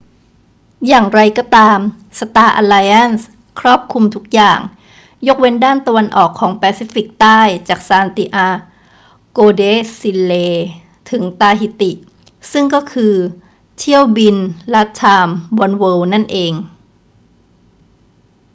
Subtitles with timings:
[0.87, 1.79] อย่างไรก็ตาม
[2.19, 3.27] สตาร์อัลไลแอนซ์
[3.59, 4.59] ครอบคลุมทุกอย่าง
[5.27, 7.39] ยกเว้นด้านตะวันออกของแปซิฟิกใต้
[7.69, 8.47] จากซานติอา
[9.31, 9.63] โกเด
[9.97, 10.33] ชิเล
[11.09, 11.91] ถึงตาฮิติ
[12.51, 13.15] ซึ่งก็คือ
[13.79, 14.37] เที่ยวบิน
[14.73, 15.29] latam
[15.65, 16.53] oneworld นั่นเอง